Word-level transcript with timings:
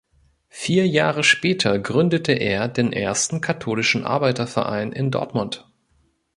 Vier 0.49 0.87
Jahre 0.87 1.23
später 1.23 1.77
gründete 1.77 2.31
er 2.31 2.67
den 2.67 2.91
ersten 2.91 3.39
katholischen 3.39 4.03
Arbeiterverein 4.03 4.91
in 4.91 5.11
Dortmund. 5.11 5.69